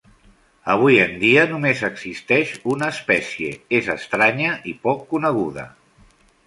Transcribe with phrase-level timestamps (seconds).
[0.75, 3.53] Avui en dia només existeix una espècie,
[3.83, 5.73] és estranya i poc coneguda.